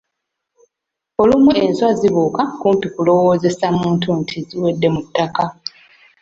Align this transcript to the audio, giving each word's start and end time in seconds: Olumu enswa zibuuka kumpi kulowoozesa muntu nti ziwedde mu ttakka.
Olumu 1.21 1.51
enswa 1.63 1.89
zibuuka 1.99 2.43
kumpi 2.59 2.87
kulowoozesa 2.95 3.67
muntu 3.79 4.07
nti 4.19 4.37
ziwedde 4.47 4.87
mu 4.93 5.01
ttakka. 5.05 5.45